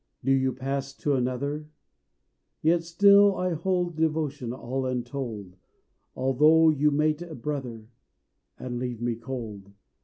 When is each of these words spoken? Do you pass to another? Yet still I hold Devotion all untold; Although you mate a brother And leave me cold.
Do 0.23 0.31
you 0.31 0.51
pass 0.53 0.93
to 0.95 1.13
another? 1.13 1.69
Yet 2.63 2.81
still 2.83 3.35
I 3.35 3.53
hold 3.53 3.95
Devotion 3.97 4.51
all 4.51 4.87
untold; 4.87 5.57
Although 6.15 6.69
you 6.69 6.89
mate 6.89 7.21
a 7.21 7.35
brother 7.35 7.87
And 8.57 8.79
leave 8.79 8.99
me 8.99 9.13
cold. 9.15 9.73